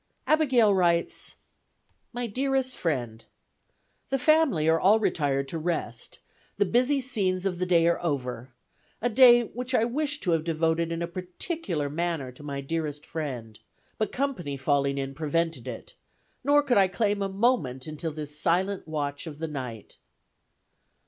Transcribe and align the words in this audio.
Abigail 0.25 0.73
writes: 0.73 1.35
"MY 2.11 2.25
DEAREST 2.25 2.75
FRIEND, 2.75 3.25
The 4.09 4.17
family 4.17 4.67
are 4.67 4.79
all 4.79 4.99
retired 4.99 5.47
to 5.49 5.59
rest; 5.59 6.21
the 6.57 6.65
busy 6.65 6.99
scenes 6.99 7.45
of 7.45 7.59
the 7.59 7.67
day 7.67 7.85
are 7.87 8.03
over; 8.03 8.49
a 8.99 9.09
day 9.09 9.43
which 9.43 9.75
I 9.75 9.85
wished 9.85 10.23
to 10.23 10.31
have 10.31 10.43
devoted 10.43 10.91
in 10.91 11.03
a 11.03 11.07
particular 11.07 11.87
manner 11.87 12.31
to 12.31 12.41
my 12.41 12.61
dearest 12.61 13.05
friend; 13.05 13.59
but 13.99 14.11
company 14.11 14.57
falling 14.57 14.97
in 14.97 15.13
prevented 15.13 15.67
it, 15.67 15.93
nor 16.43 16.63
could 16.63 16.79
I 16.79 16.87
claim 16.87 17.21
a 17.21 17.29
moment 17.29 17.85
until 17.85 18.09
this 18.09 18.35
silent 18.39 18.87
watch 18.87 19.27
of 19.27 19.37
the 19.37 19.47
night. 19.47 19.99